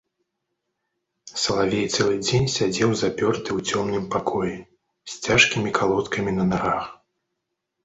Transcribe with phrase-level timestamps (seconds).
[1.41, 4.57] Салавей цэлы дзень сядзеў запёрты ў цёмным пакоі,
[5.13, 6.93] з цяжкімі калодкамі на нагах.